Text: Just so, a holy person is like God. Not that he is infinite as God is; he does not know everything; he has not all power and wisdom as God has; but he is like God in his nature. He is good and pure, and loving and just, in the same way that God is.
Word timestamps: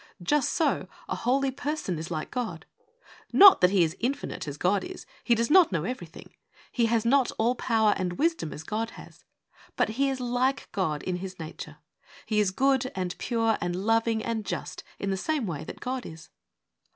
Just 0.23 0.53
so, 0.53 0.87
a 1.07 1.15
holy 1.15 1.51
person 1.51 1.99
is 1.99 2.09
like 2.09 2.31
God. 2.31 2.65
Not 3.31 3.61
that 3.61 3.69
he 3.69 3.83
is 3.83 3.95
infinite 3.99 4.47
as 4.47 4.57
God 4.57 4.83
is; 4.83 5.05
he 5.23 5.35
does 5.35 5.51
not 5.51 5.71
know 5.71 5.83
everything; 5.83 6.31
he 6.71 6.87
has 6.87 7.05
not 7.05 7.31
all 7.37 7.53
power 7.53 7.93
and 7.95 8.13
wisdom 8.13 8.51
as 8.51 8.63
God 8.63 8.89
has; 8.97 9.23
but 9.75 9.89
he 9.89 10.09
is 10.09 10.19
like 10.19 10.71
God 10.71 11.03
in 11.03 11.17
his 11.17 11.37
nature. 11.37 11.77
He 12.25 12.39
is 12.39 12.49
good 12.49 12.91
and 12.95 13.15
pure, 13.19 13.59
and 13.61 13.75
loving 13.75 14.23
and 14.23 14.43
just, 14.43 14.83
in 14.97 15.11
the 15.11 15.17
same 15.17 15.45
way 15.45 15.63
that 15.65 15.79
God 15.81 16.03
is. 16.07 16.29